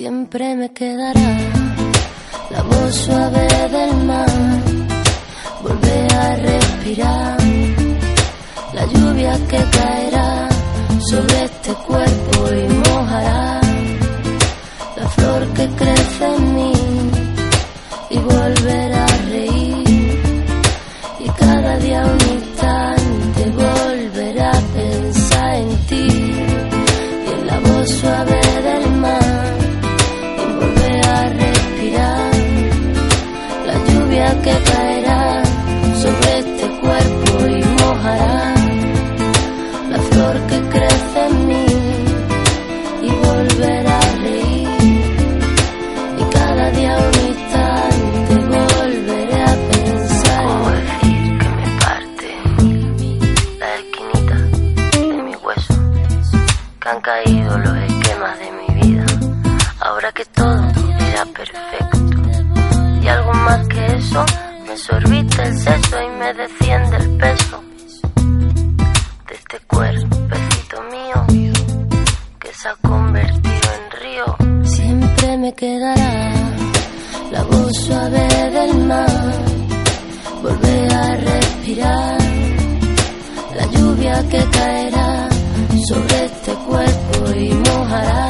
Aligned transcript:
Siempre 0.00 0.56
me 0.56 0.72
quedará. 0.72 1.30
La 2.48 2.62
voz 2.62 2.94
suave 3.04 3.46
del 3.76 3.94
mar, 4.06 4.30
volver 5.62 6.14
a 6.14 6.36
respirar, 6.36 7.36
la 8.72 8.86
lluvia 8.86 9.38
que 9.46 9.62
caerá 9.78 10.48
sobre 11.10 11.44
este 11.44 11.72
cuerpo 11.86 12.38
y 12.50 12.66
mojará. 12.88 13.60
La 14.96 15.06
flor 15.16 15.46
que 15.48 15.68
crece 15.68 16.34
en 16.34 16.54
mí 16.54 16.72
y 18.08 18.18
volver 18.20 18.92
a 18.94 19.06
reír. 19.28 20.22
Y 21.26 21.28
cada 21.28 21.76
día 21.76 22.06
un 22.06 22.49
que 56.80 56.88
han 56.88 57.00
caído 57.00 57.58
los 57.58 57.76
esquemas 57.76 58.38
de 58.38 58.50
mi 58.52 58.80
vida. 58.80 59.06
Ahora 59.80 60.10
que 60.12 60.24
todo 60.24 60.62
era 61.10 61.24
perfecto. 61.26 61.98
Y 63.02 63.08
algo 63.08 63.32
más 63.34 63.68
que 63.68 63.86
eso 63.96 64.24
me 64.66 64.76
sorbita 64.76 65.42
el 65.42 65.58
seso 65.58 65.96
y 66.02 66.08
me 66.18 66.34
desciende 66.34 66.96
el 66.96 67.16
peso 67.18 67.62
de 69.28 69.34
este 69.34 69.58
cuerpecito 69.66 70.82
mío 70.90 71.52
que 72.38 72.54
se 72.54 72.68
ha 72.68 72.74
convertido 72.76 73.68
en 73.78 73.90
río. 74.00 74.36
Siempre 74.64 75.36
me 75.38 75.54
quedará 75.54 76.32
la 77.30 77.42
voz 77.44 77.76
suave 77.76 78.28
del 78.56 78.86
mar, 78.86 79.32
volver 80.42 80.92
a 80.92 81.16
respirar, 81.16 82.18
la 83.56 83.66
lluvia 83.66 84.28
que 84.28 84.44
caerá 84.50 84.90
cuerpo 84.90 84.99
y 87.90 88.29